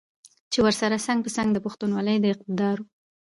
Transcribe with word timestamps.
چې 0.51 0.59
ورسره 0.65 0.97
څنګ 1.05 1.19
په 1.25 1.29
څنګ 1.35 1.49
د 1.51 1.57
پښتونولۍ 1.65 2.17
د 2.21 2.25
اقدارو 2.33 2.83